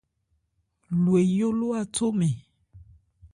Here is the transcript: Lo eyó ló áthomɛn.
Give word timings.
Lo 1.03 1.11
eyó 1.23 1.47
ló 1.59 1.67
áthomɛn. 1.79 2.33